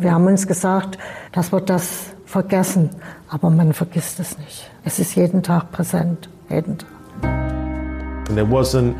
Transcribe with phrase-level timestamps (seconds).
[0.00, 0.96] Wir haben uns gesagt,
[1.32, 2.88] dass wir das vergessen,
[3.28, 4.70] aber man vergisst es nicht.
[4.82, 6.88] Es ist jeden Tag präsent, jeden Tag.
[7.22, 8.94] And there wasn't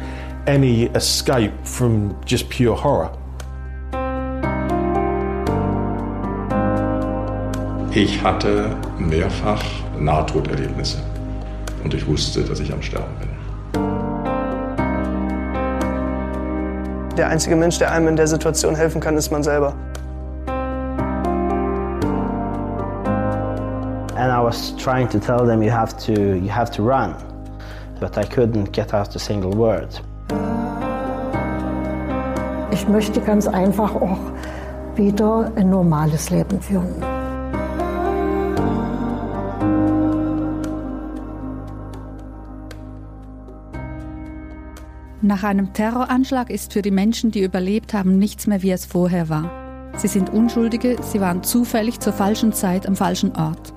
[0.46, 3.12] any escape from just pure horror.
[7.92, 9.64] Ich hatte mehrfach
[9.98, 10.98] Nahtoderlebnisse
[11.82, 13.30] und ich wusste, dass ich am Sterben bin.
[17.16, 19.74] Der einzige Mensch, der einem in der Situation helfen kann, ist man selber.
[24.50, 26.12] Was trying to tell them you have to
[26.44, 27.14] you have to run,
[28.00, 30.02] but I couldn't get out a single word.
[32.72, 34.18] Ich möchte ganz einfach auch
[34.96, 36.94] wieder ein normales Leben führen.
[45.22, 49.28] Nach einem Terroranschlag ist für die Menschen, die überlebt haben, nichts mehr wie es vorher
[49.28, 49.48] war.
[49.96, 53.74] Sie sind Unschuldige, sie waren zufällig zur falschen Zeit am falschen Ort.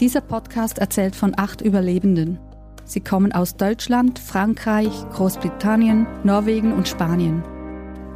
[0.00, 2.38] Dieser Podcast erzählt von acht Überlebenden.
[2.86, 7.44] Sie kommen aus Deutschland, Frankreich, Großbritannien, Norwegen und Spanien.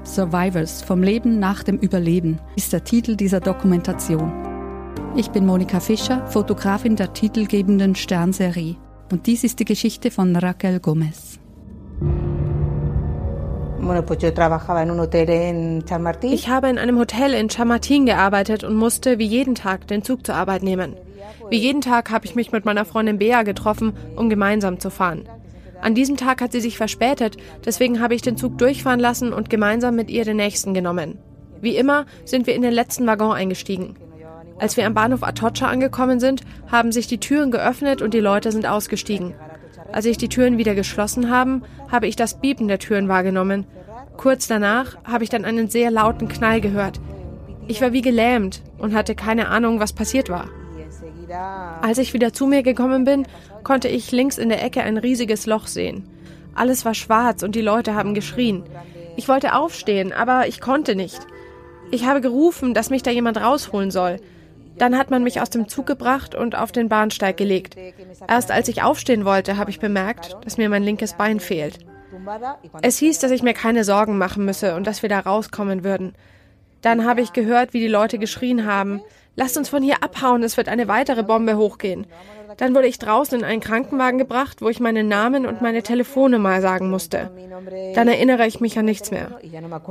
[0.02, 4.32] Survivors vom Leben nach dem Überleben ist der Titel dieser Dokumentation.
[5.14, 8.76] Ich bin Monika Fischer, Fotografin der titelgebenden Sternserie.
[9.12, 11.38] Und dies ist die Geschichte von Raquel Gomez.
[16.32, 20.24] Ich habe in einem Hotel in Chamartin gearbeitet und musste wie jeden Tag den Zug
[20.24, 20.94] zur Arbeit nehmen.
[21.50, 25.28] Wie jeden Tag habe ich mich mit meiner Freundin Bea getroffen, um gemeinsam zu fahren.
[25.81, 29.50] An diesem Tag hat sie sich verspätet, deswegen habe ich den Zug durchfahren lassen und
[29.50, 31.19] gemeinsam mit ihr den nächsten genommen.
[31.61, 33.97] Wie immer sind wir in den letzten Waggon eingestiegen.
[34.58, 38.53] Als wir am Bahnhof Atocha angekommen sind, haben sich die Türen geöffnet und die Leute
[38.53, 39.34] sind ausgestiegen.
[39.92, 43.66] Als sich die Türen wieder geschlossen haben, habe ich das Biepen der Türen wahrgenommen.
[44.16, 47.00] Kurz danach habe ich dann einen sehr lauten Knall gehört.
[47.66, 50.48] Ich war wie gelähmt und hatte keine Ahnung, was passiert war.
[51.83, 53.27] Als ich wieder zu mir gekommen bin,
[53.62, 56.09] konnte ich links in der Ecke ein riesiges Loch sehen.
[56.54, 58.65] Alles war schwarz und die Leute haben geschrien.
[59.16, 61.21] Ich wollte aufstehen, aber ich konnte nicht.
[61.91, 64.21] Ich habe gerufen, dass mich da jemand rausholen soll.
[64.76, 67.77] Dann hat man mich aus dem Zug gebracht und auf den Bahnsteig gelegt.
[68.27, 71.78] Erst als ich aufstehen wollte, habe ich bemerkt, dass mir mein linkes Bein fehlt.
[72.82, 76.15] Es hieß, dass ich mir keine Sorgen machen müsse und dass wir da rauskommen würden.
[76.81, 79.00] Dann habe ich gehört, wie die Leute geschrien haben,
[79.37, 82.06] lasst uns von hier abhauen, es wird eine weitere Bombe hochgehen.
[82.56, 86.61] Dann wurde ich draußen in einen Krankenwagen gebracht, wo ich meinen Namen und meine Telefonnummer
[86.61, 87.31] sagen musste.
[87.95, 89.39] Dann erinnere ich mich an nichts mehr.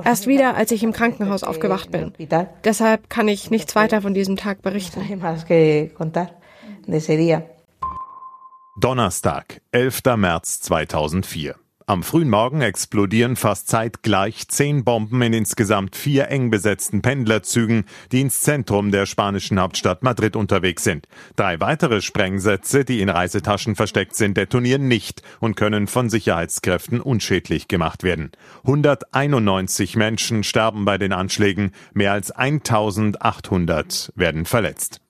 [0.04, 2.14] Erst wieder, als ich im Krankenhaus aufgewacht bin.
[2.64, 5.02] Deshalb kann ich nichts weiter von diesem Tag berichten.
[8.80, 10.02] Donnerstag, 11.
[10.18, 11.63] März 2004.
[11.86, 17.84] Am frühen Morgen explodieren fast zeitgleich zehn Bomben in insgesamt vier eng besetzten Pendlerzügen,
[18.14, 21.10] die ins Zentrum der spanischen Hauptstadt Madrid unterwegs sind.
[21.36, 27.68] Drei weitere Sprengsätze, die in Reisetaschen versteckt sind, detonieren nicht und können von Sicherheitskräften unschädlich
[27.68, 28.32] gemacht werden.
[28.64, 35.03] 191 Menschen sterben bei den Anschlägen, mehr als 1800 werden verletzt.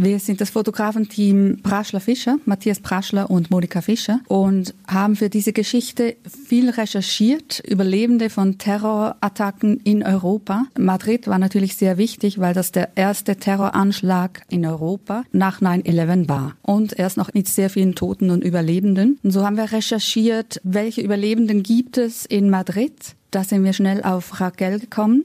[0.00, 5.52] Wir sind das Fotografenteam Praschler Fischer, Matthias Praschler und Monika Fischer und haben für diese
[5.52, 10.66] Geschichte viel recherchiert, Überlebende von Terrorattacken in Europa.
[10.78, 16.54] Madrid war natürlich sehr wichtig, weil das der erste Terroranschlag in Europa nach 9-11 war
[16.62, 19.18] und erst noch mit sehr vielen Toten und Überlebenden.
[19.24, 23.16] Und so haben wir recherchiert, welche Überlebenden gibt es in Madrid.
[23.32, 25.24] Da sind wir schnell auf Raquel gekommen.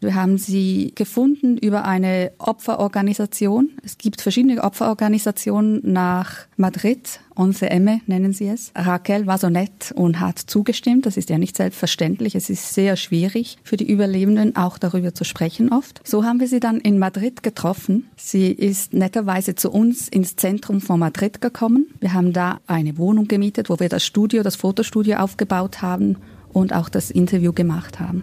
[0.00, 3.70] Wir haben sie gefunden über eine Opferorganisation.
[3.82, 7.20] Es gibt verschiedene Opferorganisationen nach Madrid.
[7.34, 8.72] Onze Emme nennen sie es.
[8.74, 11.06] Raquel war so nett und hat zugestimmt.
[11.06, 12.34] Das ist ja nicht selbstverständlich.
[12.34, 16.00] Es ist sehr schwierig für die Überlebenden auch darüber zu sprechen oft.
[16.06, 18.08] So haben wir sie dann in Madrid getroffen.
[18.16, 21.86] Sie ist netterweise zu uns ins Zentrum von Madrid gekommen.
[22.00, 26.16] Wir haben da eine Wohnung gemietet, wo wir das Studio, das Fotostudio aufgebaut haben
[26.52, 28.22] und auch das Interview gemacht haben.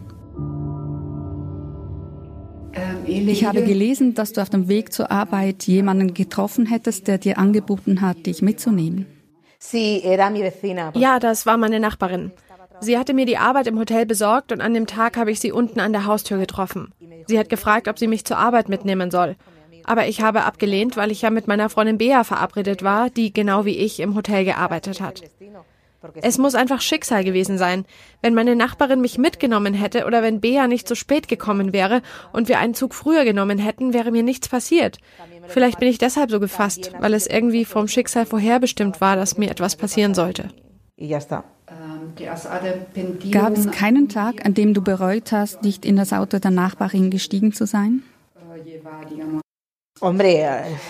[3.13, 7.37] Ich habe gelesen, dass du auf dem Weg zur Arbeit jemanden getroffen hättest, der dir
[7.37, 9.05] angeboten hat, dich mitzunehmen.
[10.95, 12.31] Ja, das war meine Nachbarin.
[12.81, 15.51] Sie hatte mir die Arbeit im Hotel besorgt und an dem Tag habe ich sie
[15.51, 16.91] unten an der Haustür getroffen.
[17.27, 19.35] Sie hat gefragt, ob sie mich zur Arbeit mitnehmen soll.
[19.85, 23.65] Aber ich habe abgelehnt, weil ich ja mit meiner Freundin Bea verabredet war, die genau
[23.65, 25.21] wie ich im Hotel gearbeitet hat.
[26.21, 27.85] Es muss einfach Schicksal gewesen sein.
[28.21, 32.01] Wenn meine Nachbarin mich mitgenommen hätte oder wenn Bea nicht so spät gekommen wäre
[32.31, 34.97] und wir einen Zug früher genommen hätten, wäre mir nichts passiert.
[35.47, 39.49] Vielleicht bin ich deshalb so gefasst, weil es irgendwie vom Schicksal vorherbestimmt war, dass mir
[39.49, 40.49] etwas passieren sollte.
[43.31, 47.09] Gab es keinen Tag, an dem du bereut hast, nicht in das Auto der Nachbarin
[47.09, 48.03] gestiegen zu sein?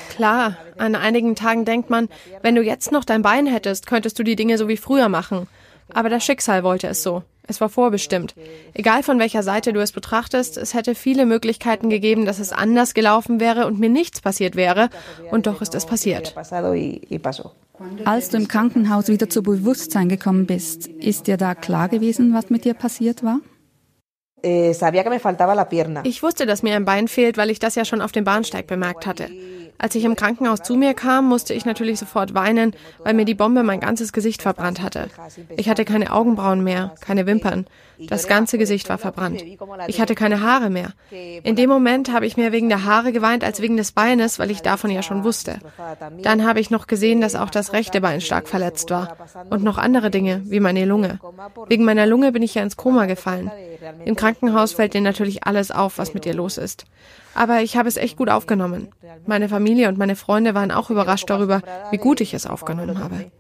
[0.10, 2.10] Klar, an einigen Tagen denkt man,
[2.42, 5.48] wenn du jetzt noch dein Bein hättest, könntest du die Dinge so wie früher machen.
[5.94, 7.24] Aber das Schicksal wollte es so.
[7.46, 8.36] Es war vorbestimmt.
[8.74, 12.94] Egal von welcher Seite du es betrachtest, es hätte viele Möglichkeiten gegeben, dass es anders
[12.94, 14.90] gelaufen wäre und mir nichts passiert wäre.
[15.30, 16.34] Und doch ist es passiert.
[18.06, 22.50] Als du im Krankenhaus wieder zu Bewusstsein gekommen bist, ist dir da klar gewesen, was
[22.50, 23.40] mit dir passiert war?
[24.44, 24.72] Eh,
[26.04, 28.68] ich wusste, dass mir ein Bein fehlt, weil ich das ja schon auf dem Bahnsteig
[28.68, 29.30] bemerkt hatte.
[29.78, 33.36] Als ich im Krankenhaus zu mir kam, musste ich natürlich sofort weinen, weil mir die
[33.36, 35.08] Bombe mein ganzes Gesicht verbrannt hatte.
[35.56, 37.68] Ich hatte keine Augenbrauen mehr, keine Wimpern.
[38.08, 39.44] Das ganze Gesicht war verbrannt.
[39.88, 40.94] Ich hatte keine Haare mehr.
[41.44, 44.52] In dem Moment habe ich mehr wegen der Haare geweint als wegen des Beines, weil
[44.52, 45.60] ich davon ja schon wusste.
[46.22, 49.18] Dann habe ich noch gesehen, dass auch das rechte Bein stark verletzt war.
[49.50, 51.20] Und noch andere Dinge, wie meine Lunge.
[51.68, 53.52] Wegen meiner Lunge bin ich ja ins Koma gefallen.
[54.06, 56.86] Im Krankenhaus fällt dir natürlich alles auf, was mit dir los ist.
[57.36, 58.90] Aber ich habe es echt gut aufgenommen.
[59.26, 61.62] Meine Familie und meine Freunde waren auch überrascht darüber,
[61.92, 63.32] wie gut ich es aufgenommen habe.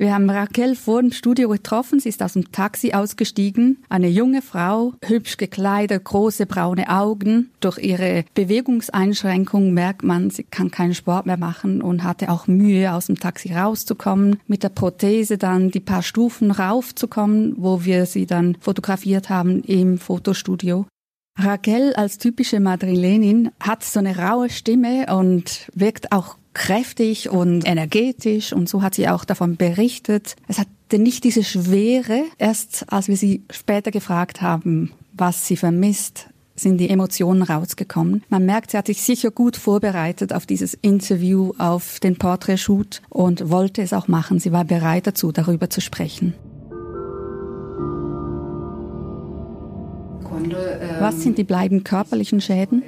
[0.00, 2.00] Wir haben Raquel vor dem Studio getroffen.
[2.00, 3.84] Sie ist aus dem Taxi ausgestiegen.
[3.90, 7.50] Eine junge Frau, hübsch gekleidet, große braune Augen.
[7.60, 12.94] Durch ihre Bewegungseinschränkung merkt man, sie kann keinen Sport mehr machen und hatte auch Mühe,
[12.94, 14.40] aus dem Taxi rauszukommen.
[14.46, 19.98] Mit der Prothese dann die paar Stufen raufzukommen, wo wir sie dann fotografiert haben im
[19.98, 20.86] Fotostudio.
[21.38, 28.52] Raquel als typische Madrilenin hat so eine raue Stimme und wirkt auch kräftig und energetisch
[28.52, 30.36] und so hat sie auch davon berichtet.
[30.48, 32.24] Es hatte nicht diese Schwere.
[32.38, 38.22] Erst als wir sie später gefragt haben, was sie vermisst, sind die Emotionen rausgekommen.
[38.28, 43.50] Man merkt, sie hat sich sicher gut vorbereitet auf dieses Interview, auf den Porträtshoot und
[43.50, 44.40] wollte es auch machen.
[44.40, 46.34] Sie war bereit dazu, darüber zu sprechen.
[50.98, 52.82] Was sind die bleibenden körperlichen Schäden?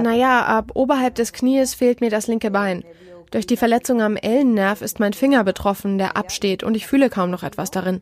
[0.00, 2.84] Naja, ab oberhalb des Knies fehlt mir das linke Bein.
[3.30, 7.30] Durch die Verletzung am Ellennerv ist mein Finger betroffen, der absteht und ich fühle kaum
[7.30, 8.00] noch etwas darin.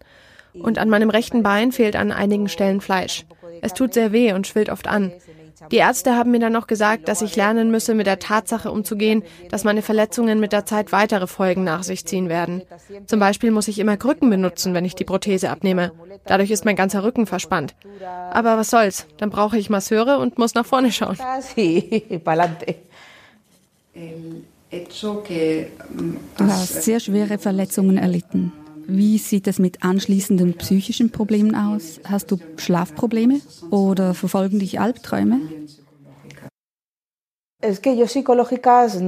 [0.54, 3.26] Und an meinem rechten Bein fehlt an einigen Stellen Fleisch.
[3.60, 5.12] Es tut sehr weh und schwillt oft an.
[5.70, 9.22] Die Ärzte haben mir dann noch gesagt, dass ich lernen müsse, mit der Tatsache umzugehen,
[9.50, 12.62] dass meine Verletzungen mit der Zeit weitere Folgen nach sich ziehen werden.
[13.06, 15.92] Zum Beispiel muss ich immer Krücken benutzen, wenn ich die Prothese abnehme.
[16.26, 17.74] Dadurch ist mein ganzer Rücken verspannt.
[18.30, 19.06] Aber was soll's?
[19.18, 21.16] Dann brauche ich Masseure und muss nach vorne schauen.
[26.36, 28.52] Du hast sehr schwere Verletzungen erlitten.
[28.88, 32.00] Wie sieht es mit anschließenden psychischen Problemen aus?
[32.04, 33.40] Hast du Schlafprobleme
[33.70, 35.40] oder verfolgen dich Albträume?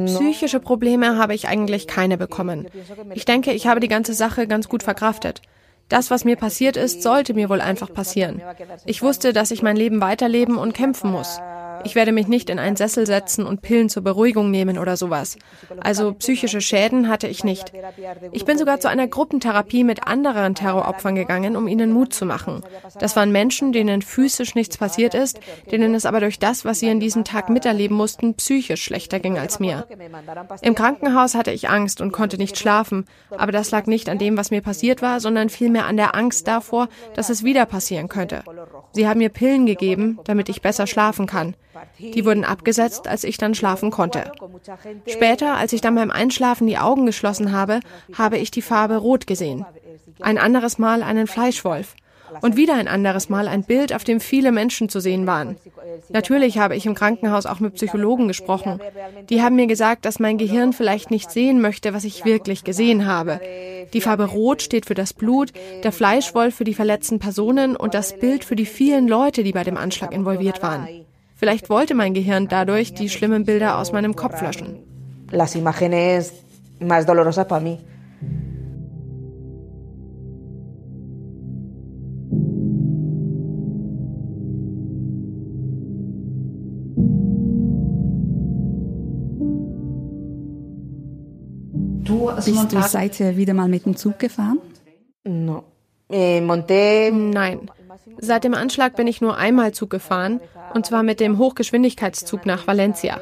[0.06, 2.66] Psychische Probleme habe ich eigentlich keine bekommen.
[3.14, 5.42] Ich denke, ich habe die ganze Sache ganz gut verkraftet.
[5.88, 8.42] Das, was mir passiert ist, sollte mir wohl einfach passieren.
[8.84, 11.40] Ich wusste, dass ich mein Leben weiterleben und kämpfen muss.
[11.84, 15.36] Ich werde mich nicht in einen Sessel setzen und Pillen zur Beruhigung nehmen oder sowas.
[15.80, 17.72] Also psychische Schäden hatte ich nicht.
[18.32, 22.62] Ich bin sogar zu einer Gruppentherapie mit anderen Terroropfern gegangen, um ihnen Mut zu machen.
[22.98, 25.40] Das waren Menschen, denen physisch nichts passiert ist,
[25.70, 29.38] denen es aber durch das, was sie an diesem Tag miterleben mussten, psychisch schlechter ging
[29.38, 29.86] als mir.
[30.62, 34.36] Im Krankenhaus hatte ich Angst und konnte nicht schlafen, aber das lag nicht an dem,
[34.36, 38.42] was mir passiert war, sondern vielmehr an der Angst davor, dass es wieder passieren könnte.
[38.92, 41.54] Sie haben mir Pillen gegeben, damit ich besser schlafen kann.
[41.98, 44.32] Die wurden abgesetzt, als ich dann schlafen konnte.
[45.06, 47.80] Später, als ich dann beim Einschlafen die Augen geschlossen habe,
[48.14, 49.64] habe ich die Farbe rot gesehen.
[50.20, 51.94] Ein anderes Mal einen Fleischwolf.
[52.40, 55.56] Und wieder ein anderes Mal ein Bild, auf dem viele Menschen zu sehen waren.
[56.10, 58.80] Natürlich habe ich im Krankenhaus auch mit Psychologen gesprochen.
[59.28, 63.06] Die haben mir gesagt, dass mein Gehirn vielleicht nicht sehen möchte, was ich wirklich gesehen
[63.06, 63.40] habe.
[63.92, 68.18] Die Farbe Rot steht für das Blut, der Fleischwolf für die verletzten Personen und das
[68.18, 70.86] Bild für die vielen Leute, die bei dem Anschlag involviert waren.
[71.38, 74.76] Vielleicht wollte mein Gehirn dadurch die schlimmen Bilder aus meinem Kopf löschen.
[75.30, 76.32] Las imágenes
[76.80, 77.78] más dolorosas para mí.
[92.44, 94.58] Bist du seither wieder mal mit dem Zug gefahren?
[95.24, 95.62] No.
[96.10, 97.60] Eh, Nein.
[98.18, 100.40] Seit dem Anschlag bin ich nur einmal Zug gefahren,
[100.74, 103.20] und zwar mit dem Hochgeschwindigkeitszug nach Valencia.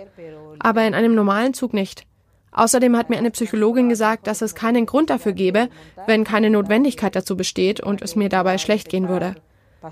[0.59, 2.07] Aber in einem normalen Zug nicht.
[2.53, 5.69] Außerdem hat mir eine Psychologin gesagt, dass es keinen Grund dafür gäbe,
[6.07, 9.35] wenn keine Notwendigkeit dazu besteht und es mir dabei schlecht gehen würde.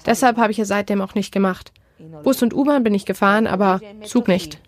[0.07, 1.73] Deshalb habe ich es seitdem auch nicht gemacht.
[2.23, 4.59] Bus und U-Bahn bin ich gefahren, aber Zug nicht.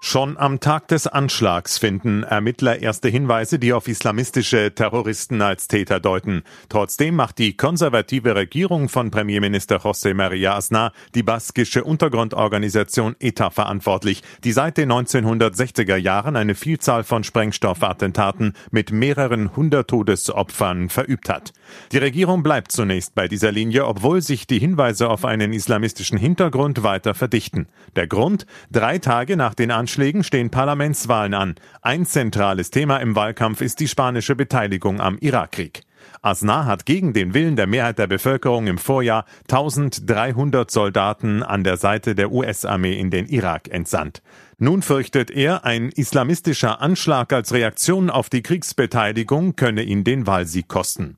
[0.00, 6.00] Schon am Tag des Anschlags finden Ermittler erste Hinweise, die auf islamistische Terroristen als Täter
[6.00, 6.42] deuten.
[6.68, 14.22] Trotzdem macht die konservative Regierung von Premierminister José María Aznar die baskische Untergrundorganisation ETA verantwortlich,
[14.44, 21.52] die seit den 1960er Jahren eine Vielzahl von Sprengstoffattentaten mit mehreren hundert Todesopfern verübt hat.
[21.90, 26.82] Die Regierung bleibt zunächst bei dieser Linie, obwohl sich die Hinweise auf einen islamistischen Hintergrund
[26.82, 27.66] weiter verdichten.
[27.96, 28.46] Der Grund?
[28.70, 31.54] Drei Tage nach den Anschlägen Anschlägen stehen Parlamentswahlen an.
[31.80, 35.82] Ein zentrales Thema im Wahlkampf ist die spanische Beteiligung am Irakkrieg.
[36.22, 41.76] Aznar hat gegen den Willen der Mehrheit der Bevölkerung im Vorjahr 1300 Soldaten an der
[41.76, 44.22] Seite der US-Armee in den Irak entsandt.
[44.58, 50.66] Nun fürchtet er, ein islamistischer Anschlag als Reaktion auf die Kriegsbeteiligung könne ihn den Wahlsieg
[50.66, 51.16] kosten.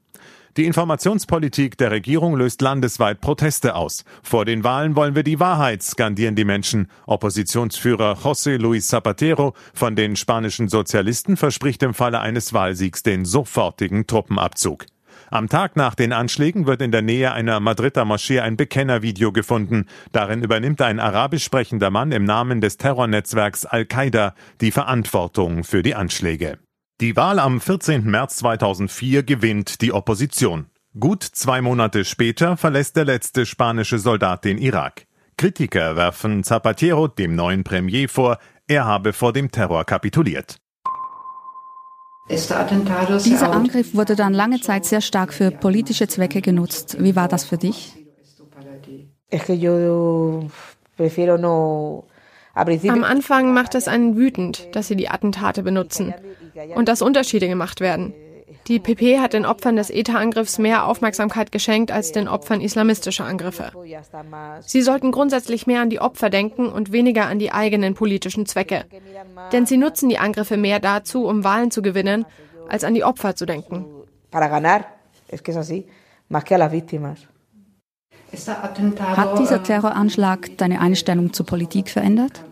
[0.58, 4.04] Die Informationspolitik der Regierung löst landesweit Proteste aus.
[4.24, 6.88] Vor den Wahlen wollen wir die Wahrheit, skandieren die Menschen.
[7.06, 14.08] Oppositionsführer José Luis Zapatero von den spanischen Sozialisten verspricht im Falle eines Wahlsiegs den sofortigen
[14.08, 14.86] Truppenabzug.
[15.30, 19.86] Am Tag nach den Anschlägen wird in der Nähe einer Madrider Moschee ein Bekennervideo gefunden.
[20.10, 25.94] Darin übernimmt ein arabisch sprechender Mann im Namen des Terrornetzwerks Al-Qaida die Verantwortung für die
[25.94, 26.58] Anschläge.
[27.00, 28.06] Die Wahl am 14.
[28.06, 30.66] März 2004 gewinnt die Opposition.
[30.98, 35.06] Gut zwei Monate später verlässt der letzte spanische Soldat den Irak.
[35.36, 40.56] Kritiker werfen Zapatero, dem neuen Premier, vor, er habe vor dem Terror kapituliert.
[42.28, 46.96] Dieser Angriff wurde dann lange Zeit sehr stark für politische Zwecke genutzt.
[46.98, 47.94] Wie war das für dich?
[52.88, 56.12] Am Anfang macht es einen wütend, dass sie die Attentate benutzen
[56.74, 58.14] und dass Unterschiede gemacht werden.
[58.66, 63.72] Die PP hat den Opfern des ETA-Angriffs mehr Aufmerksamkeit geschenkt als den Opfern islamistischer Angriffe.
[64.60, 68.84] Sie sollten grundsätzlich mehr an die Opfer denken und weniger an die eigenen politischen Zwecke.
[69.52, 72.26] Denn sie nutzen die Angriffe mehr dazu, um Wahlen zu gewinnen,
[72.68, 73.86] als an die Opfer zu denken.
[79.00, 82.44] Hat dieser Terroranschlag deine Einstellung zur Politik verändert?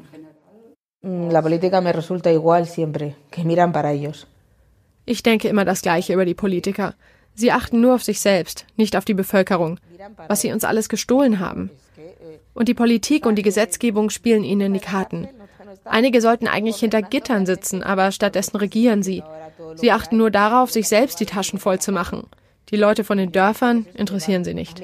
[1.06, 4.26] Mm, la política me resulta igual siempre, que miran para ellos.
[5.04, 6.94] Ich denke immer das Gleiche über die Politiker.
[7.32, 9.78] Sie achten nur auf sich selbst, nicht auf die Bevölkerung,
[10.26, 11.70] was sie uns alles gestohlen haben.
[12.54, 15.28] Und die Politik und die Gesetzgebung spielen ihnen die Karten.
[15.84, 19.22] Einige sollten eigentlich hinter Gittern sitzen, aber stattdessen regieren sie.
[19.76, 22.24] Sie achten nur darauf, sich selbst die Taschen voll zu machen.
[22.70, 24.80] Die Leute von den Dörfern interessieren sie nicht.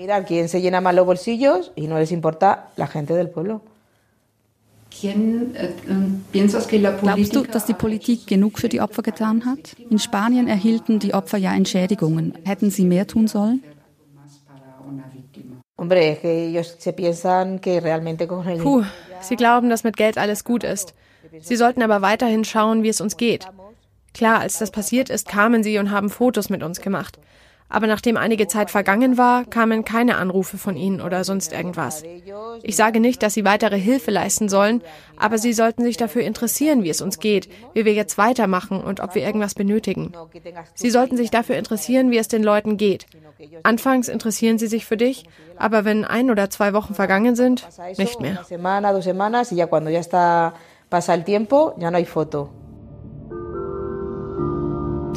[5.03, 5.15] Eh,
[7.03, 9.77] Glaubst du, dass die Politik genug für die Opfer getan hat?
[9.91, 12.35] In Spanien erhielten die Opfer ja Entschädigungen.
[12.45, 13.63] Hätten sie mehr tun sollen?
[18.63, 18.85] Puh,
[19.21, 20.95] sie glauben, dass mit Geld alles gut ist.
[21.41, 23.47] Sie sollten aber weiterhin schauen, wie es uns geht.
[24.15, 27.19] Klar, als das passiert ist, kamen sie und haben Fotos mit uns gemacht.
[27.73, 32.03] Aber nachdem einige Zeit vergangen war, kamen keine Anrufe von ihnen oder sonst irgendwas.
[32.63, 34.83] Ich sage nicht, dass sie weitere Hilfe leisten sollen,
[35.17, 39.01] aber sie sollten sich dafür interessieren, wie es uns geht, wie wir jetzt weitermachen und
[39.01, 40.13] ob wir irgendwas benötigen.
[40.75, 43.07] Sie sollten sich dafür interessieren, wie es den Leuten geht.
[43.63, 45.25] Anfangs interessieren sie sich für dich,
[45.57, 48.45] aber wenn ein oder zwei Wochen vergangen sind, nicht mehr.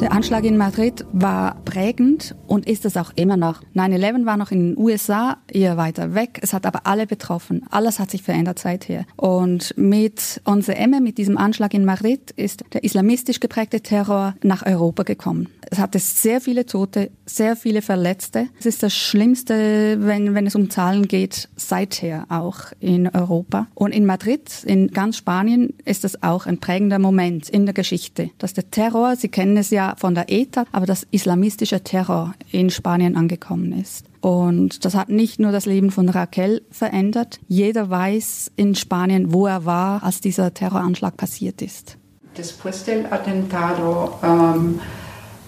[0.00, 3.62] Der Anschlag in Madrid war prägend und ist es auch immer noch.
[3.74, 6.38] 9-11 war noch in den USA, eher weiter weg.
[6.42, 7.64] Es hat aber alle betroffen.
[7.70, 9.06] Alles hat sich verändert seither.
[9.16, 15.02] Und mit 11M, mit diesem Anschlag in Madrid, ist der islamistisch geprägte Terror nach Europa
[15.02, 15.48] gekommen.
[15.68, 18.48] Es hatte sehr viele Tote, sehr viele Verletzte.
[18.60, 23.66] Es ist das Schlimmste, wenn, wenn es um Zahlen geht, seither auch in Europa.
[23.74, 28.30] Und in Madrid, in ganz Spanien, ist das auch ein prägender Moment in der Geschichte,
[28.38, 32.70] dass der Terror, Sie kennen es ja von der ETA, aber das islamistische Terror in
[32.70, 34.06] Spanien angekommen ist.
[34.20, 37.38] Und das hat nicht nur das Leben von Raquel verändert.
[37.46, 41.96] Jeder weiß in Spanien, wo er war, als dieser Terroranschlag passiert ist.
[42.36, 44.18] Después del atentado,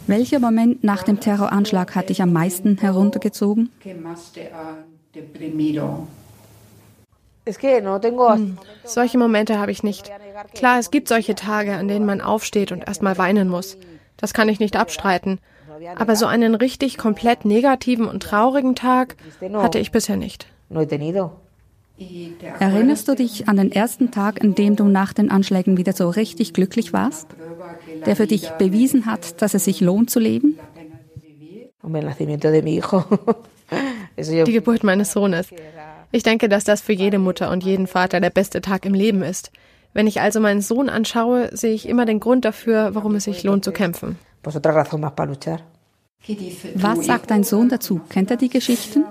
[0.06, 3.70] welcher Moment nach dem Terroranschlag hat dich am meisten heruntergezogen?
[7.44, 10.10] Hm, solche Momente habe ich nicht.
[10.54, 13.76] Klar, es gibt solche Tage, an denen man aufsteht und erstmal weinen muss.
[14.18, 15.38] Das kann ich nicht abstreiten.
[15.96, 19.16] Aber so einen richtig komplett negativen und traurigen Tag
[19.54, 20.46] hatte ich bisher nicht.
[22.60, 26.52] Erinnerst du dich an den erstenAg, an dem du nach den Anschlägen wieder so richtig
[26.52, 27.28] glücklich warst?
[28.06, 30.58] der für dich bewiesen hat, dass es sich lohnt zu leben?
[34.16, 35.48] Die Geburt meines Sohnes.
[36.10, 39.22] Ich denke, dass das für jede Mutter und jeden Vater der beste Tag im Leben
[39.22, 39.52] ist.
[39.94, 43.42] Wenn ich also meinen Sohn anschaue, sehe ich immer den Grund dafür, warum es sich
[43.42, 44.18] lohnt zu kämpfen.
[44.42, 44.54] Was
[47.06, 48.00] sagt dein Sohn dazu?
[48.08, 49.04] Kennt er die Geschichten?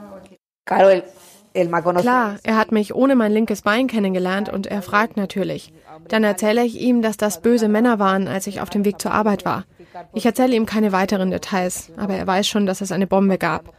[0.66, 5.74] Klar, er hat mich ohne mein linkes Bein kennengelernt und er fragt natürlich.
[6.08, 9.12] Dann erzähle ich ihm, dass das böse Männer waren, als ich auf dem Weg zur
[9.12, 9.66] Arbeit war.
[10.14, 13.74] Ich erzähle ihm keine weiteren Details, aber er weiß schon, dass es eine Bombe gab.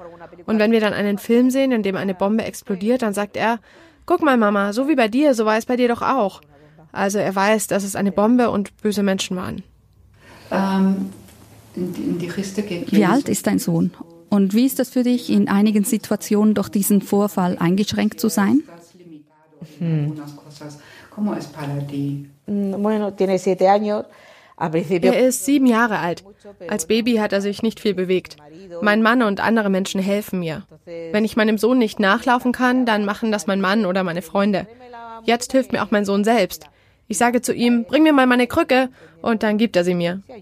[0.46, 3.60] Und wenn wir dann einen Film sehen, in dem eine Bombe explodiert, dann sagt er,
[4.06, 6.40] guck mal Mama, so wie bei dir, so war es bei dir doch auch.
[6.92, 9.62] Also er weiß, dass es eine Bombe und böse Menschen waren.
[12.90, 13.92] Wie alt ist dein Sohn?
[14.30, 18.62] Und wie ist das für dich, in einigen Situationen durch diesen Vorfall eingeschränkt zu sein?
[19.80, 20.12] Mm.
[24.60, 26.24] Al principio, Er ist sieben Jahre alt.
[26.68, 28.36] Als Baby hat er sich nicht viel bewegt.
[28.82, 30.66] Mein Mann und andere Menschen helfen mir.
[30.84, 34.66] Wenn ich meinem Sohn nicht nachlaufen kann, dann machen das mein Mann oder meine Freunde.
[35.24, 36.66] Jetzt hilft mir auch mein Sohn selbst.
[37.10, 38.90] Ich sage zu ihm, bring mir mal meine Krücke
[39.22, 40.22] und dann gibt er sie mir.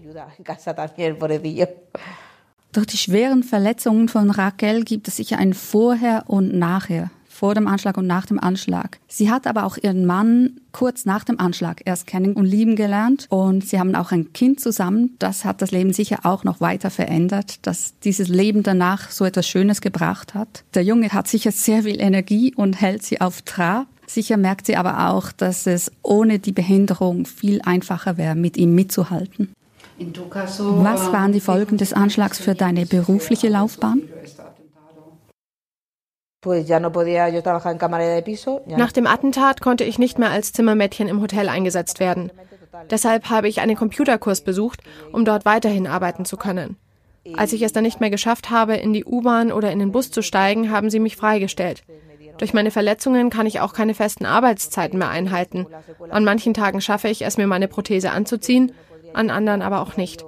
[2.73, 7.09] Durch die schweren Verletzungen von Raquel gibt es sicher ein Vorher und Nachher.
[7.29, 8.99] Vor dem Anschlag und nach dem Anschlag.
[9.07, 13.27] Sie hat aber auch ihren Mann kurz nach dem Anschlag erst kennen und lieben gelernt.
[13.29, 15.15] Und sie haben auch ein Kind zusammen.
[15.19, 19.47] Das hat das Leben sicher auch noch weiter verändert, dass dieses Leben danach so etwas
[19.47, 20.63] Schönes gebracht hat.
[20.73, 23.87] Der Junge hat sicher sehr viel Energie und hält sie auf Trab.
[24.09, 28.73] Sicher merkt sie aber auch, dass es ohne die Behinderung viel einfacher wäre, mit ihm
[28.73, 29.53] mitzuhalten.
[29.99, 34.03] Was waren die Folgen des Anschlags für deine berufliche Laufbahn?
[38.67, 42.31] Nach dem Attentat konnte ich nicht mehr als Zimmermädchen im Hotel eingesetzt werden.
[42.89, 46.77] Deshalb habe ich einen Computerkurs besucht, um dort weiterhin arbeiten zu können.
[47.35, 50.11] Als ich es dann nicht mehr geschafft habe, in die U-Bahn oder in den Bus
[50.11, 51.83] zu steigen, haben sie mich freigestellt.
[52.37, 55.65] Durch meine Verletzungen kann ich auch keine festen Arbeitszeiten mehr einhalten.
[56.09, 58.73] An manchen Tagen schaffe ich es, mir meine Prothese anzuziehen,
[59.13, 60.23] an anderen aber auch nicht.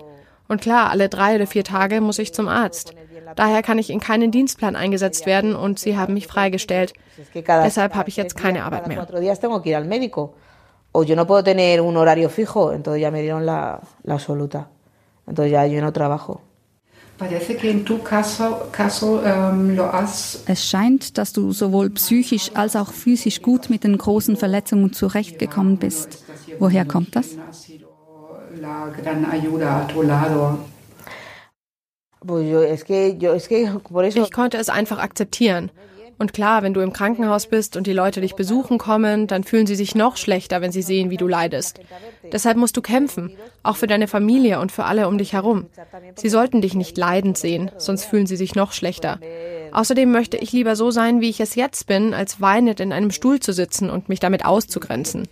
[0.48, 2.94] Und klar, alle drei oder vier Tage muss ich zum Arzt.
[3.36, 6.94] Daher kann ich in keinen Dienstplan eingesetzt werden und sie haben mich freigestellt.
[7.46, 8.98] Deshalb habe ich jetzt keine Arbeit mehr.
[15.29, 16.42] Entonces ya yo no trabajo.
[20.46, 25.77] Es scheint, dass du sowohl psychisch als auch physisch gut mit den großen Verletzungen zurechtgekommen
[25.77, 26.24] bist.
[26.60, 27.38] Woher kommt das?
[34.05, 35.72] Ich konnte es einfach akzeptieren.
[36.20, 39.66] Und klar, wenn du im Krankenhaus bist und die Leute dich besuchen kommen, dann fühlen
[39.66, 41.79] sie sich noch schlechter, wenn sie sehen, wie du leidest.
[42.32, 43.32] Deshalb musst du kämpfen,
[43.64, 45.68] auch für deine Familie und für alle um dich herum.
[46.16, 49.20] Sie sollten dich nicht leidend sehen, sonst fühlen sie sich noch schlechter.
[49.72, 53.12] Außerdem möchte ich lieber so sein, wie ich es jetzt bin, als weinend in einem
[53.12, 55.27] Stuhl zu sitzen und mich damit auszugrenzen.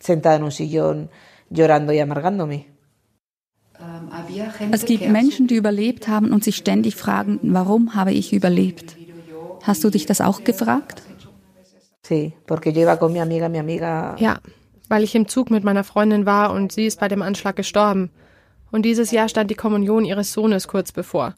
[0.00, 1.08] Sentada en un sillón
[1.50, 2.75] llorando y amargándome.
[3.80, 8.96] Ähm, Es gibt Menschen, die überlebt haben und sich ständig fragen, warum habe ich überlebt?
[9.62, 11.02] Hast du dich das auch gefragt?
[14.18, 14.38] Ja,
[14.88, 18.10] weil ich im Zug mit meiner Freundin war und sie ist bei dem Anschlag gestorben.
[18.70, 21.34] Und dieses Jahr stand die Kommunion ihres Sohnes kurz bevor.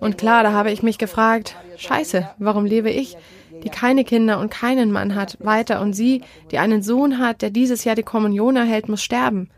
[0.00, 3.16] Und klar, da habe ich mich gefragt, scheiße, warum lebe ich,
[3.64, 7.50] die keine Kinder und keinen Mann hat, weiter und sie, die einen Sohn hat, der
[7.50, 9.48] dieses Jahr die Kommunion erhält, muss sterben.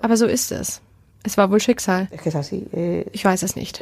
[0.00, 0.80] Aber so ist es.
[1.26, 2.06] Es war wohl Schicksal.
[2.72, 3.80] Eh, Ich weiß es nicht.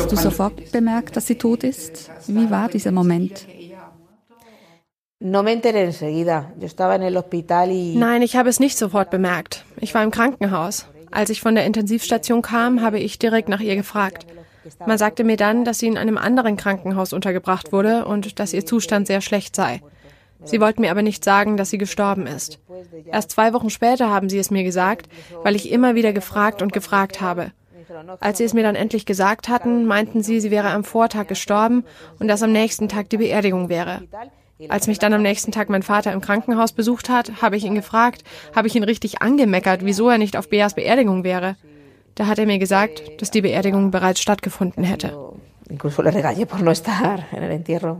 [0.00, 2.10] Hast du sofort bemerkt, dass sie tot ist?
[2.26, 3.46] Wie war dieser Moment?
[7.96, 9.64] Nein, ich habe es nicht sofort bemerkt.
[9.80, 10.86] Ich war im Krankenhaus.
[11.10, 14.26] Als ich von der Intensivstation kam, habe ich direkt nach ihr gefragt.
[14.86, 18.66] Man sagte mir dann, dass sie in einem anderen Krankenhaus untergebracht wurde und dass ihr
[18.66, 19.80] Zustand sehr schlecht sei.
[20.44, 22.58] Sie wollten mir aber nicht sagen, dass sie gestorben ist.
[23.10, 25.08] Erst zwei Wochen später haben sie es mir gesagt,
[25.42, 27.52] weil ich immer wieder gefragt und gefragt habe.
[28.20, 31.84] Als sie es mir dann endlich gesagt hatten, meinten sie, sie wäre am Vortag gestorben
[32.18, 34.02] und dass am nächsten Tag die Beerdigung wäre.
[34.68, 37.74] Als mich dann am nächsten Tag mein Vater im Krankenhaus besucht hat, habe ich ihn
[37.74, 41.56] gefragt, habe ich ihn richtig angemeckert, wieso er nicht auf Beas Beerdigung wäre.
[42.14, 45.12] Da hat er mir gesagt, dass die Beerdigung bereits stattgefunden hätte.
[45.68, 47.98] Incluso le regañé por no estar en el entierro.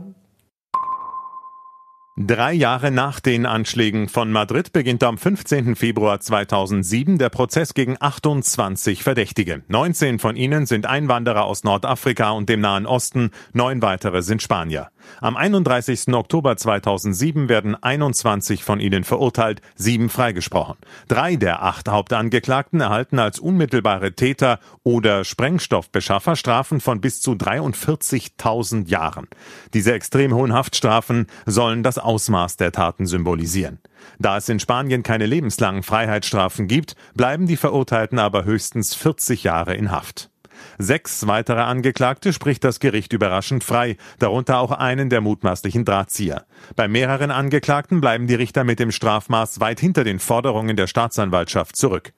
[2.19, 5.75] Drei Jahre nach den Anschlägen von Madrid beginnt am 15.
[5.75, 9.61] Februar 2007 der Prozess gegen 28 Verdächtige.
[9.67, 14.89] 19 von ihnen sind Einwanderer aus Nordafrika und dem Nahen Osten, neun weitere sind Spanier.
[15.21, 16.13] Am 31.
[16.13, 20.77] Oktober 2007 werden 21 von ihnen verurteilt, sieben freigesprochen.
[21.07, 28.87] Drei der acht Hauptangeklagten erhalten als unmittelbare Täter oder Sprengstoffbeschaffer Strafen von bis zu 43.000
[28.87, 29.27] Jahren.
[29.73, 33.79] Diese extrem hohen Haftstrafen sollen das Ausmaß der Taten symbolisieren.
[34.17, 39.75] Da es in Spanien keine lebenslangen Freiheitsstrafen gibt, bleiben die Verurteilten aber höchstens 40 Jahre
[39.75, 40.31] in Haft.
[40.79, 46.45] Sechs weitere Angeklagte spricht das Gericht überraschend frei, darunter auch einen der mutmaßlichen Drahtzieher.
[46.75, 51.75] Bei mehreren Angeklagten bleiben die Richter mit dem Strafmaß weit hinter den Forderungen der Staatsanwaltschaft
[51.75, 52.13] zurück.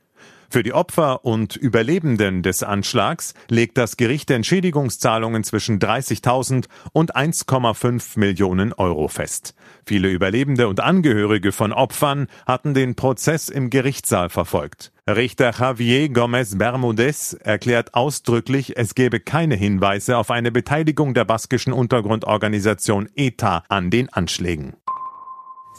[0.51, 8.17] Für die Opfer und Überlebenden des Anschlags legt das Gericht Entschädigungszahlungen zwischen 30.000 und 1,5
[8.17, 9.53] Millionen Euro fest.
[9.85, 14.91] Viele Überlebende und Angehörige von Opfern hatten den Prozess im Gerichtssaal verfolgt.
[15.07, 21.73] Richter Javier Gomez Bermudez erklärt ausdrücklich, es gebe keine Hinweise auf eine Beteiligung der baskischen
[21.73, 24.73] Untergrundorganisation ETA an den Anschlägen.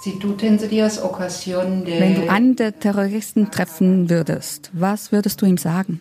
[0.02, 0.18] Wenn
[2.14, 6.00] du einen der Terroristen treffen würdest, was würdest du ihm sagen?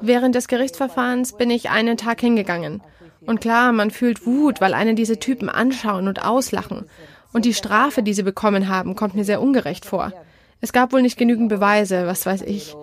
[0.00, 2.82] Während des Gerichtsverfahrens bin ich einen Tag hingegangen.
[3.26, 6.86] Und klar, man fühlt Wut, weil einen diese Typen anschauen und auslachen.
[7.32, 10.12] Und die Strafe, die sie bekommen haben, kommt mir sehr ungerecht vor.
[10.60, 12.74] Es gab wohl nicht genügend Beweise, was weiß ich.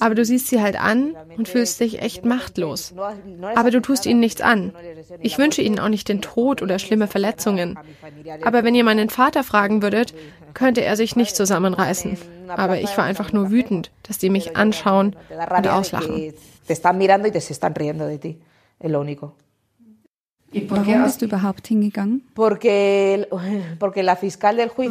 [0.00, 2.94] Aber du siehst sie halt an und fühlst dich echt machtlos.
[3.54, 4.72] Aber du tust ihnen nichts an.
[5.20, 7.78] Ich wünsche ihnen auch nicht den Tod oder schlimme Verletzungen.
[8.42, 10.14] Aber wenn ihr meinen Vater fragen würdet,
[10.54, 12.18] könnte er sich nicht zusammenreißen.
[12.48, 15.16] Aber ich war einfach nur wütend, dass die mich anschauen
[15.56, 16.34] und auslachen.
[20.68, 22.22] Warum bist du überhaupt hingegangen?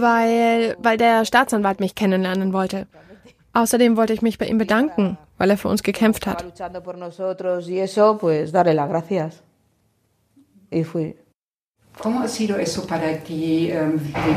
[0.01, 2.87] Weil, weil der Staatsanwalt mich kennenlernen wollte.
[3.53, 6.45] Außerdem wollte ich mich bei ihm bedanken, weil er für uns gekämpft hat.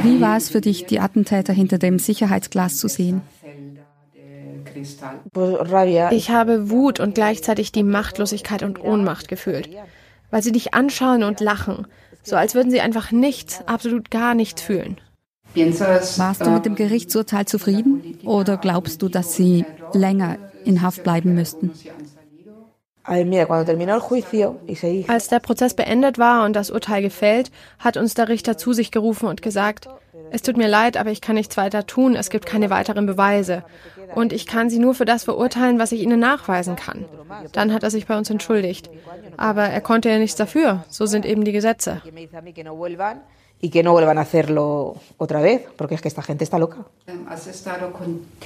[0.03, 3.23] Wie war es für dich, die Attentäter hinter dem Sicherheitsglas zu sehen?
[6.11, 9.71] Ich habe Wut und gleichzeitig die Machtlosigkeit und Ohnmacht gefühlt,
[10.35, 11.87] weil sie dich anschauen und lachen,
[12.25, 15.01] so als würden sie einfach nichts, absolut gar nichts fühlen.
[15.55, 21.37] Warst du mit dem Gerichtsurteil zufrieden oder glaubst du, dass sie länger in Haft bleiben
[21.37, 21.71] müssten?
[23.05, 23.29] Als
[25.29, 29.29] der Prozess beendet war und das Urteil gefällt, hat uns der Richter zu sich gerufen
[29.29, 29.89] und gesagt,
[30.31, 33.65] es tut mir leid, aber ich kann nichts weiter tun, es gibt keine weiteren Beweise.
[34.15, 37.05] Und ich kann Sie nur für das verurteilen, was ich Ihnen nachweisen kann.
[37.53, 38.91] Dann hat er sich bei uns entschuldigt.
[39.37, 42.01] Aber er konnte ja nichts dafür, so sind eben die Gesetze
[43.65, 46.85] y que no vuelvan a hacerlo otra vez, porque es que esta gente está loca.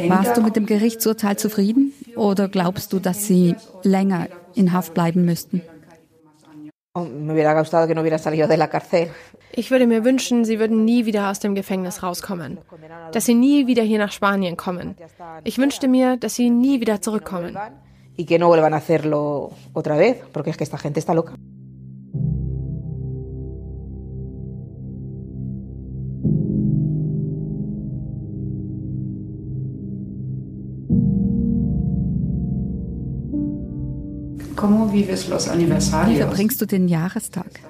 [0.09, 5.25] Warst du mit dem Gerichtsurteil zufrieden oder glaubst du, dass sie länger in Haft bleiben
[5.25, 5.63] müssten?
[6.99, 9.11] Oh, me hubiera gustado que no hubiera salido de la cárcel.
[9.53, 12.59] Ich würde mir wünschen, sie würden nie wieder aus dem Gefängnis rauskommen,
[13.13, 14.97] dass sie nie wieder hier nach Spanien kommen.
[15.45, 17.57] Ich wünschte mir, dass sie nie wieder zurückkommen.
[18.17, 21.35] Y que no vuelvan a hacerlo otra vez, porque es que esta gente está loca.
[34.61, 37.61] Wie verbringst du den Jahrestag?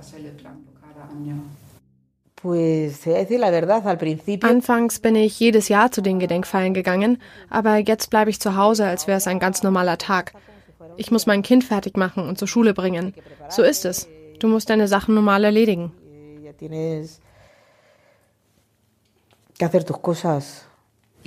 [4.42, 7.18] Anfangs bin ich jedes Jahr zu den Gedenkfeiern gegangen,
[7.50, 10.32] aber jetzt bleibe ich zu Hause, als wäre es ein ganz normaler Tag.
[10.96, 13.14] Ich muss mein Kind fertig machen und zur Schule bringen.
[13.48, 14.08] So ist es.
[14.38, 15.92] Du musst deine Sachen normal erledigen.
[19.58, 20.67] Que hacer tus cosas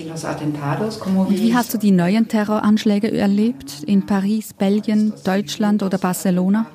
[0.05, 3.83] wie hast du die neuen Terroranschläge erlebt?
[3.83, 6.65] In Paris, Belgien, Deutschland oder Barcelona?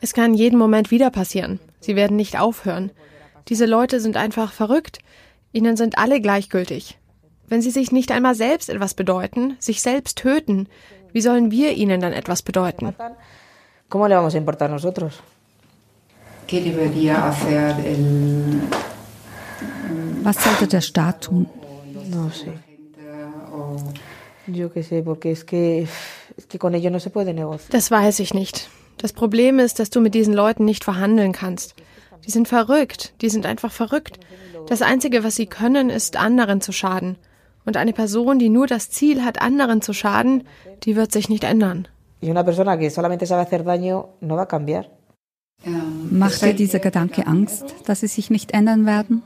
[0.00, 1.60] Es kann jeden Moment wieder passieren.
[1.80, 2.90] Sie werden nicht aufhören.
[3.48, 4.98] Diese Leute sind einfach verrückt.
[5.52, 6.98] Ihnen sind alle gleichgültig.
[7.48, 10.68] Wenn sie sich nicht einmal selbst etwas bedeuten, sich selbst töten,
[11.12, 12.94] wie sollen wir ihnen dann etwas bedeuten?
[13.88, 15.20] ¿Cómo le vamos a importar nosotros?
[16.46, 18.60] ¿Qué debería hacer el
[20.22, 21.46] was sollte der Staat tun?
[22.10, 22.52] No sé.
[24.46, 25.86] Yo qué sé, porque es que,
[26.36, 27.70] es que con ellos no se puede negociar.
[27.70, 28.68] Das weiß ich nicht.
[28.98, 31.74] Das Problem ist, dass du mit diesen Leuten nicht verhandeln kannst.
[32.26, 33.14] Die sind verrückt.
[33.22, 34.18] Die sind einfach verrückt.
[34.66, 37.16] Das Einzige, was sie können, ist, anderen zu schaden.
[37.64, 40.44] Und eine Person, die nur das Ziel hat, anderen zu schaden,
[40.82, 41.88] die wird sich nicht ändern.
[46.10, 49.22] Macht dir dieser Gedanke Angst, dass sie sich nicht ändern werden?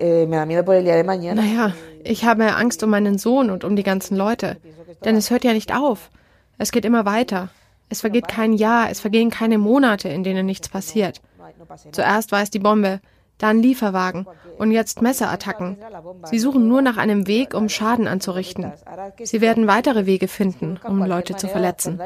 [0.00, 0.26] Eh,
[1.34, 1.72] naja,
[2.02, 4.56] Ich habe Angst um meinen Sohn und um die ganzen Leute.
[5.04, 6.10] Denn es hört ja nicht auf.
[6.58, 7.50] Es geht immer weiter.
[7.88, 11.20] Es vergeht kein Jahr, es vergehen keine Monate, in denen nichts passiert.
[11.92, 13.00] Zuerst war es die Bombe,
[13.38, 14.26] dann Lieferwagen
[14.58, 15.76] und jetzt Messerattacken.
[16.24, 18.72] Sie suchen nur nach einem Weg, um Schaden anzurichten.
[19.22, 22.00] Sie werden weitere Wege finden, um Leute zu verletzen.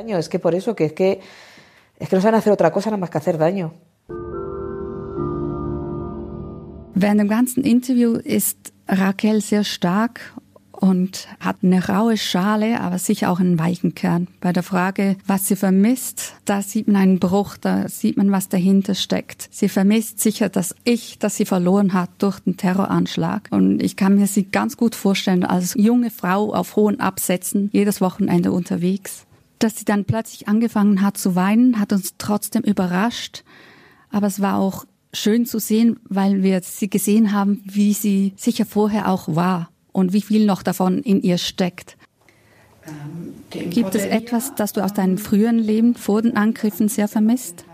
[7.02, 10.34] Während dem ganzen Interview ist Raquel sehr stark
[10.70, 14.28] und hat eine raue Schale, aber sicher auch einen weichen Kern.
[14.42, 18.50] Bei der Frage, was sie vermisst, da sieht man einen Bruch, da sieht man, was
[18.50, 19.48] dahinter steckt.
[19.50, 23.48] Sie vermisst sicher das Ich, das sie verloren hat durch den Terroranschlag.
[23.50, 28.02] Und ich kann mir sie ganz gut vorstellen, als junge Frau auf hohen Absätzen, jedes
[28.02, 29.24] Wochenende unterwegs.
[29.58, 33.42] Dass sie dann plötzlich angefangen hat zu weinen, hat uns trotzdem überrascht.
[34.10, 38.66] Aber es war auch schön zu sehen, weil wir sie gesehen haben, wie sie sicher
[38.66, 41.96] vorher auch war und wie viel noch davon in ihr steckt.
[43.50, 47.64] Gibt es etwas, das du aus deinem früheren Leben vor den Angriffen sehr vermisst?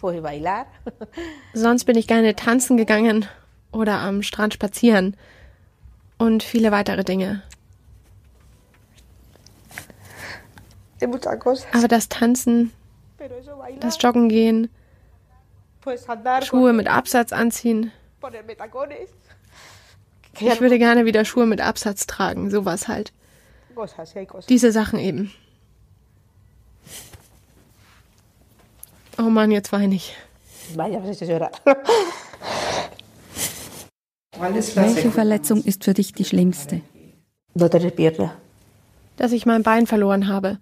[1.54, 3.26] Sonst bin ich gerne tanzen gegangen
[3.72, 5.16] oder am Strand spazieren
[6.18, 7.42] und viele weitere Dinge.
[11.72, 12.72] Aber das Tanzen,
[13.80, 14.68] das Joggen gehen,
[16.44, 17.92] Schuhe mit Absatz anziehen,
[20.40, 23.12] ich würde gerne wieder Schuhe mit Absatz tragen, sowas halt.
[24.48, 25.32] Diese Sachen eben.
[29.18, 30.14] Oh Mann, jetzt weine ich.
[34.38, 36.82] Welche Verletzung ist für dich die schlimmste?
[39.16, 40.58] Dass ich mein Bein verloren habe.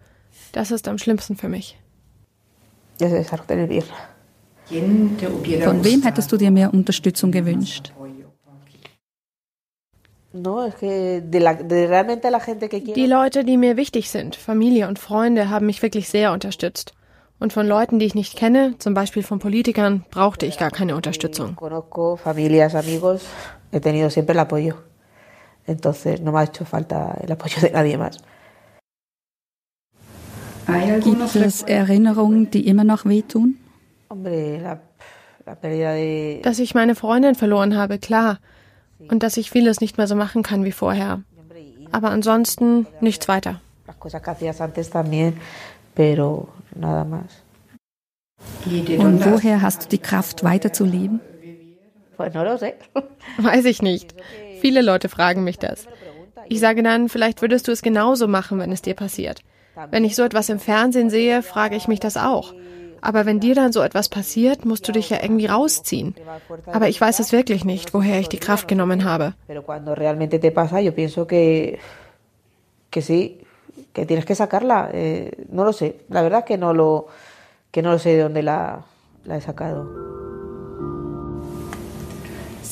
[0.53, 1.77] Das ist am schlimmsten für mich.
[4.69, 7.93] Von wem hättest du dir mehr Unterstützung gewünscht?
[10.33, 10.41] Die
[13.07, 16.95] Leute, die mir wichtig sind, Familie und Freunde, haben mich wirklich sehr unterstützt.
[17.39, 20.97] Und von Leuten, die ich nicht kenne, zum Beispiel von Politikern, brauchte ich gar keine
[20.97, 21.57] Unterstützung.
[31.03, 33.59] Gibt es Erinnerungen, die immer noch wehtun?
[36.43, 38.39] Dass ich meine Freundin verloren habe, klar
[39.09, 41.23] und dass ich vieles nicht mehr so machen kann wie vorher.
[41.93, 43.61] Aber ansonsten nichts weiter.
[48.99, 51.21] Und woher hast du die Kraft, weiterzuleben?
[53.39, 54.15] Weiß ich nicht.
[54.61, 55.87] Viele Leute fragen mich das.
[56.49, 59.43] Ich sage dann, vielleicht würdest du es genauso machen, wenn es dir passiert.
[59.91, 62.55] Wenn ich so etwas im Fernsehen sehe, frage ich mich das auch.
[63.01, 66.15] Aber wenn dir dann so etwas passiert, musst du dich ja irgendwie rausziehen.
[66.67, 69.35] Aber ich weiß es wirklich nicht, woher ich die Kraft genommen habe.
[73.97, 74.91] que tienes que sacarla.
[74.93, 76.05] Eh, no lo sé.
[76.11, 77.07] La verdad que no lo,
[77.71, 78.85] que no lo sé de dónde la,
[79.25, 79.89] la he sacado.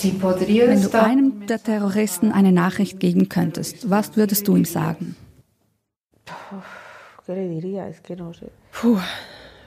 [0.02, 5.16] Wenn du einem der Terroristen eine Nachricht geben könntest, was würdest du ihm sagen?
[8.72, 8.98] Puh,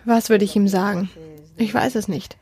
[0.07, 1.09] was würde ich ihm sagen?
[1.57, 2.37] Ich weiß es nicht.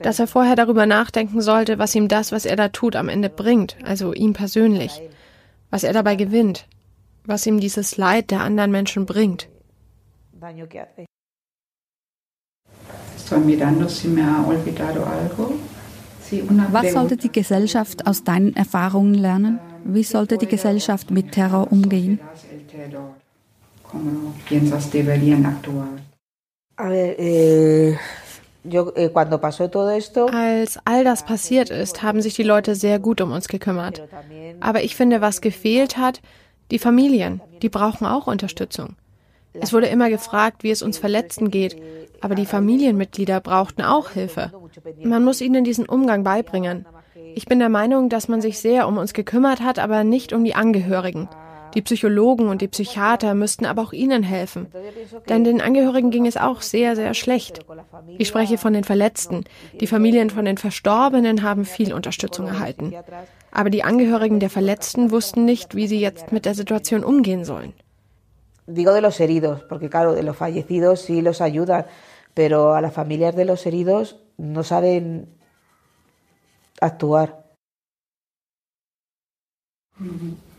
[0.00, 3.28] Dass er vorher darüber nachdenken sollte, was ihm das, was er da tut, am Ende
[3.28, 5.00] bringt, also ihm persönlich.
[5.70, 6.66] Was er dabei gewinnt.
[7.24, 9.48] Was ihm dieses Leid der anderen Menschen bringt.
[16.70, 19.60] Was sollte die Gesellschaft aus deinen Erfahrungen lernen?
[19.84, 22.20] Wie sollte die Gesellschaft mit Terror umgehen?
[26.78, 27.96] Eh, eh,
[30.32, 34.02] Als all das passiert ist, haben sich die Leute sehr gut um uns gekümmert.
[34.60, 36.20] Aber ich finde, was gefehlt hat,
[36.70, 38.96] die Familien, die brauchen auch Unterstützung.
[39.52, 41.76] Es wurde immer gefragt, wie es uns Verletzten geht,
[42.20, 44.52] aber die Familienmitglieder brauchten auch Hilfe.
[45.02, 46.86] Man muss ihnen diesen Umgang beibringen.
[47.34, 50.44] Ich bin der Meinung, dass man sich sehr um uns gekümmert hat, aber nicht um
[50.44, 51.28] die Angehörigen.
[51.74, 54.66] Die Psychologen und die Psychiater müssten aber auch ihnen helfen.
[55.28, 57.64] Denn den Angehörigen ging es auch sehr, sehr schlecht.
[58.18, 59.44] Ich spreche von den Verletzten.
[59.80, 62.94] Die Familien von den Verstorbenen haben viel Unterstützung erhalten.
[63.50, 67.72] Aber die Angehörigen der Verletzten wussten nicht, wie sie jetzt mit der Situation umgehen sollen.
[68.66, 71.84] Digo de los heridos, porque claro, de los fallecidos sí los ayudan,
[72.32, 75.28] pero a las familias de los heridos no saben
[76.80, 77.44] actuar.
[79.98, 80.51] Mhm.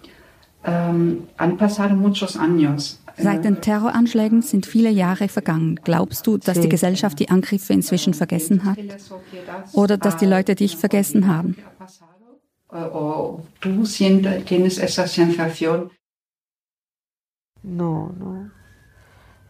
[0.65, 1.28] Ähm,
[3.15, 5.80] Seit den Terroranschlägen sind viele Jahre vergangen.
[5.84, 8.78] Glaubst du, dass die Gesellschaft die Angriffe inzwischen vergessen hat?
[9.73, 11.58] Oder dass die Leute dich vergessen haben?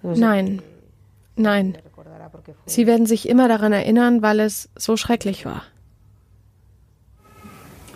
[0.02, 0.62] Nein,
[1.36, 1.78] nein.
[2.66, 5.64] Sie werden sich immer daran erinnern, weil es so schrecklich war.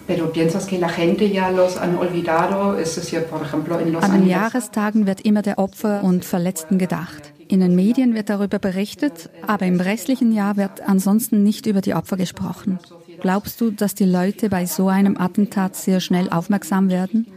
[0.08, 2.78] Pero piensas que la gente ya los han olvidado.
[2.80, 4.30] Es ja, por ejemplo, in Los An den.
[4.30, 7.34] Jahrestagen wird immer der Opfer und Verletzten gedacht.
[7.50, 11.94] In den Medien wird darüber berichtet, aber im restlichen Jahr wird ansonsten nicht über die
[11.94, 12.80] Opfer gesprochen.
[13.20, 17.28] Glaubst du, dass die Leute bei so einem Attentat sehr schnell aufmerksam werden,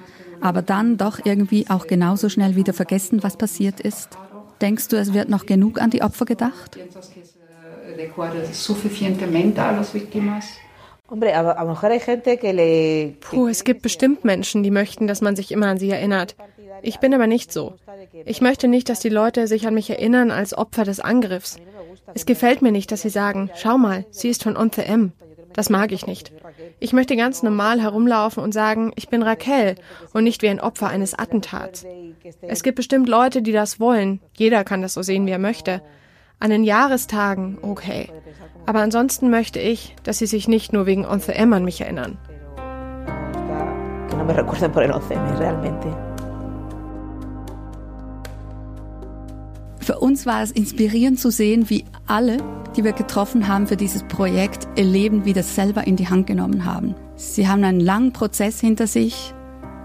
[0.40, 4.10] aber dann doch irgendwie auch genauso schnell wieder vergessen, was passiert ist?
[4.60, 6.78] Denkst du, es wird noch genug an die Opfer gedacht?
[13.20, 16.36] Puh, es gibt bestimmt Menschen, die möchten, dass man sich immer an sie erinnert.
[16.82, 17.74] Ich bin aber nicht so.
[18.24, 21.58] Ich möchte nicht, dass die Leute sich an mich erinnern als Opfer des Angriffs.
[22.14, 25.12] Es gefällt mir nicht, dass sie sagen, schau mal, sie ist von On the M.
[25.52, 26.32] Das mag ich nicht.
[26.78, 29.74] Ich möchte ganz normal herumlaufen und sagen, ich bin Raquel
[30.12, 31.84] und nicht wie ein Opfer eines Attentats.
[32.40, 34.20] Es gibt bestimmt Leute, die das wollen.
[34.36, 35.82] Jeder kann das so sehen, wie er möchte.
[36.38, 38.08] An den Jahrestagen, okay.
[38.70, 41.80] Aber ansonsten möchte ich, dass sie sich nicht nur wegen On the M an mich
[41.80, 42.18] erinnern.
[45.40, 45.96] 11M.
[49.80, 52.36] Für uns war es inspirierend zu sehen, wie alle,
[52.76, 56.64] die wir getroffen haben für dieses Projekt, ihr Leben wieder selber in die Hand genommen
[56.64, 56.94] haben.
[57.16, 59.34] Sie haben einen langen Prozess hinter sich,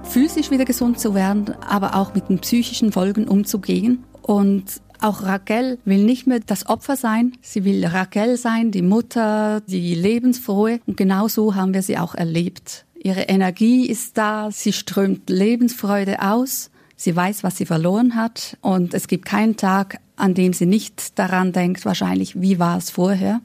[0.04, 4.04] physisch wieder gesund zu werden, aber auch mit den psychischen Folgen umzugehen.
[4.22, 9.62] Und auch Raquel will nicht mehr das Opfer sein, sie will Raquel sein, die Mutter,
[9.68, 10.80] die lebensfrohe.
[10.86, 12.86] Und genau so haben wir sie auch erlebt.
[13.02, 16.72] Ihre Energie ist da, sie strömt Lebensfreude aus.
[16.96, 21.20] Sie weiß, was sie verloren hat und es gibt keinen Tag, an dem sie nicht
[21.20, 23.42] daran denkt, wahrscheinlich, wie war es vorher.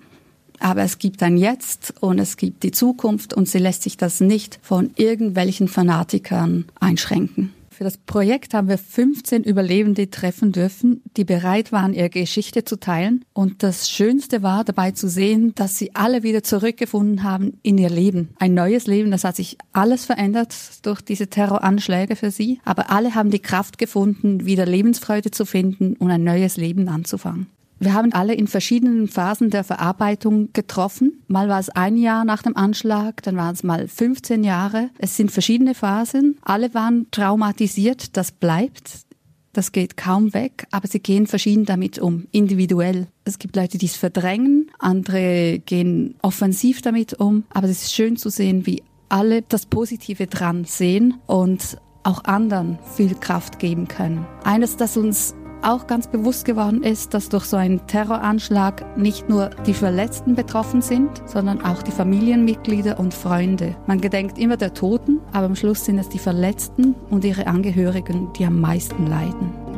[0.60, 4.20] Aber es gibt ein Jetzt und es gibt die Zukunft und sie lässt sich das
[4.20, 7.52] nicht von irgendwelchen Fanatikern einschränken.
[7.80, 12.78] Für das Projekt haben wir 15 Überlebende treffen dürfen, die bereit waren, ihre Geschichte zu
[12.78, 13.24] teilen.
[13.32, 17.88] Und das Schönste war dabei zu sehen, dass sie alle wieder zurückgefunden haben in ihr
[17.88, 18.34] Leben.
[18.38, 22.60] Ein neues Leben, das hat sich alles verändert durch diese Terroranschläge für sie.
[22.66, 27.46] Aber alle haben die Kraft gefunden, wieder Lebensfreude zu finden und ein neues Leben anzufangen.
[27.82, 31.22] Wir haben alle in verschiedenen Phasen der Verarbeitung getroffen.
[31.28, 34.90] Mal war es ein Jahr nach dem Anschlag, dann waren es mal 15 Jahre.
[34.98, 36.36] Es sind verschiedene Phasen.
[36.42, 39.06] Alle waren traumatisiert, das bleibt.
[39.54, 43.08] Das geht kaum weg, aber sie gehen verschieden damit um, individuell.
[43.24, 47.44] Es gibt Leute, die es verdrängen, andere gehen offensiv damit um.
[47.48, 52.78] Aber es ist schön zu sehen, wie alle das Positive dran sehen und auch anderen
[52.94, 54.26] viel Kraft geben können.
[54.44, 59.50] Eines, das uns auch ganz bewusst geworden ist, dass durch so einen Terroranschlag nicht nur
[59.66, 63.76] die Verletzten betroffen sind, sondern auch die Familienmitglieder und Freunde.
[63.86, 68.32] Man gedenkt immer der Toten, aber am Schluss sind es die Verletzten und ihre Angehörigen,
[68.38, 69.69] die am meisten leiden.